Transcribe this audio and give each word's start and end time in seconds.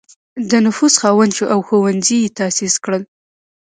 د 0.49 0.51
نفوذ 0.65 0.93
خاوند 1.01 1.31
شو 1.37 1.45
او 1.53 1.59
ښوونځي 1.67 2.17
یې 2.23 2.33
تأسیس 2.39 2.75
کړل. 2.83 3.03